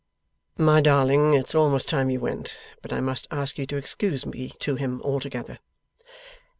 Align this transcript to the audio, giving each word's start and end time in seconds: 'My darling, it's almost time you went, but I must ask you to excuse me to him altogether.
'My 0.57 0.81
darling, 0.81 1.35
it's 1.35 1.53
almost 1.53 1.87
time 1.87 2.09
you 2.09 2.19
went, 2.19 2.57
but 2.81 2.91
I 2.91 2.99
must 2.99 3.27
ask 3.29 3.59
you 3.59 3.67
to 3.67 3.77
excuse 3.77 4.25
me 4.25 4.49
to 4.59 4.73
him 4.73 4.99
altogether. 5.03 5.59